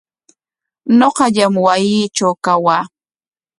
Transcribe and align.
Ñuqallam 0.99 1.53
wasiitraw 1.65 2.33
kawaa. 2.45 2.83